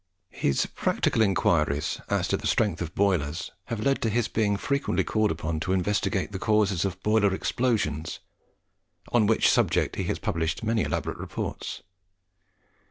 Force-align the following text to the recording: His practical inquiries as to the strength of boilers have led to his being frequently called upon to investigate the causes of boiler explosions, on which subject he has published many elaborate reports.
His 0.33 0.65
practical 0.65 1.21
inquiries 1.21 2.01
as 2.09 2.27
to 2.29 2.35
the 2.37 2.47
strength 2.47 2.81
of 2.81 2.95
boilers 2.95 3.51
have 3.65 3.79
led 3.85 4.01
to 4.01 4.09
his 4.09 4.27
being 4.27 4.57
frequently 4.57 5.03
called 5.03 5.29
upon 5.29 5.59
to 5.59 5.73
investigate 5.73 6.31
the 6.31 6.39
causes 6.39 6.85
of 6.85 7.03
boiler 7.03 7.31
explosions, 7.35 8.17
on 9.09 9.27
which 9.27 9.51
subject 9.51 9.97
he 9.97 10.05
has 10.05 10.17
published 10.17 10.63
many 10.63 10.81
elaborate 10.81 11.17
reports. 11.19 11.83